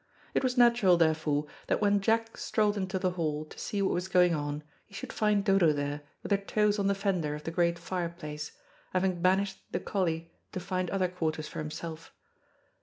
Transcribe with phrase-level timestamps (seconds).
[0.33, 4.07] It was natural, therefore, that when Jack strolled into the hall, to see what was
[4.07, 7.51] going on, he should find Dodo there with her toes on the fender of the
[7.51, 8.51] great fireplace,
[8.93, 12.11] having banished the collie to find other quarters for himself.